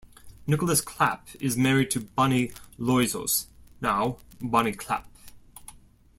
[0.47, 3.45] Nicholas Clapp is married to Bonnie Loizos,
[3.81, 5.07] now Bonnie Clapp.